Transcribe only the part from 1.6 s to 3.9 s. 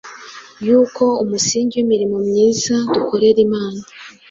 w’imirimo myiza dukorera Imana,